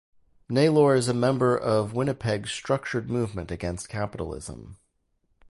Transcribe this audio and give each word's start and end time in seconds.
Naylor 0.49 0.95
is 0.95 1.07
a 1.07 1.13
member 1.13 1.55
of 1.55 1.93
Winnipeg's 1.93 2.49
Structured 2.51 3.07
Movement 3.07 3.51
Against 3.51 3.87
Capitalism. 3.87 4.77